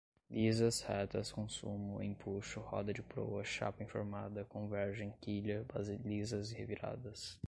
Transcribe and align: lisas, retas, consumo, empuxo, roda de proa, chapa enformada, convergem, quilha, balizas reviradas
lisas, 0.31 0.81
retas, 0.81 1.31
consumo, 1.31 2.01
empuxo, 2.01 2.59
roda 2.59 2.91
de 2.91 3.03
proa, 3.03 3.43
chapa 3.43 3.83
enformada, 3.83 4.43
convergem, 4.45 5.13
quilha, 5.21 5.63
balizas 5.71 6.49
reviradas 6.51 7.39